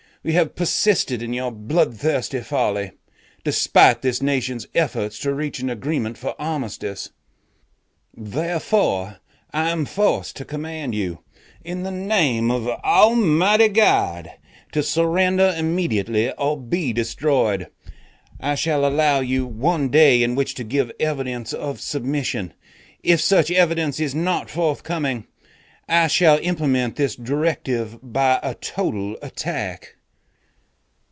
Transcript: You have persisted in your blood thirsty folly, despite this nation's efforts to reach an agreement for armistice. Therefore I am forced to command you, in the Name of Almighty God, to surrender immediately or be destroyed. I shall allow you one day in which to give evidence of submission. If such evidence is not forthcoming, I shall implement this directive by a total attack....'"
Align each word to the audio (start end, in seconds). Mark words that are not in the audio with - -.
You 0.23 0.33
have 0.33 0.53
persisted 0.55 1.23
in 1.23 1.33
your 1.33 1.49
blood 1.49 1.95
thirsty 1.97 2.41
folly, 2.41 2.91
despite 3.43 4.03
this 4.03 4.21
nation's 4.21 4.67
efforts 4.75 5.17
to 5.21 5.33
reach 5.33 5.57
an 5.57 5.67
agreement 5.67 6.15
for 6.15 6.39
armistice. 6.39 7.09
Therefore 8.15 9.17
I 9.51 9.71
am 9.71 9.85
forced 9.85 10.35
to 10.35 10.45
command 10.45 10.93
you, 10.93 11.23
in 11.63 11.81
the 11.81 11.89
Name 11.89 12.51
of 12.51 12.67
Almighty 12.83 13.67
God, 13.69 14.29
to 14.73 14.83
surrender 14.83 15.55
immediately 15.57 16.31
or 16.33 16.55
be 16.55 16.93
destroyed. 16.93 17.69
I 18.39 18.53
shall 18.53 18.85
allow 18.85 19.21
you 19.21 19.47
one 19.47 19.89
day 19.89 20.21
in 20.21 20.35
which 20.35 20.53
to 20.53 20.63
give 20.63 20.91
evidence 20.99 21.51
of 21.51 21.81
submission. 21.81 22.53
If 23.01 23.21
such 23.21 23.49
evidence 23.49 23.99
is 23.99 24.13
not 24.13 24.51
forthcoming, 24.51 25.25
I 25.89 26.05
shall 26.05 26.37
implement 26.43 26.95
this 26.95 27.15
directive 27.15 27.97
by 28.03 28.39
a 28.43 28.53
total 28.53 29.17
attack....'" 29.23 29.95